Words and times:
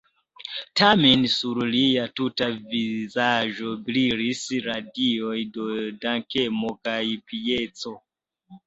Tamen 0.79 1.25
sur 1.33 1.59
lia 1.75 2.05
tuta 2.21 2.47
vizaĝo 2.73 3.75
brilis 3.91 4.43
radioj 4.71 5.37
de 5.61 5.71
dankemo 6.09 6.75
kaj 6.89 7.01
pieco. 7.33 7.97